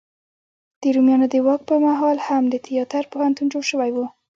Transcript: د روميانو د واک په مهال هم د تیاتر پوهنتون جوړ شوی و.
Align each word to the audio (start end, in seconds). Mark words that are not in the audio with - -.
د 0.81 0.83
روميانو 0.95 1.25
د 1.33 1.35
واک 1.45 1.61
په 1.69 1.75
مهال 1.85 2.17
هم 2.27 2.43
د 2.49 2.55
تیاتر 2.65 3.03
پوهنتون 3.11 3.45
جوړ 3.53 3.63
شوی 3.71 3.91
و. 3.93 3.97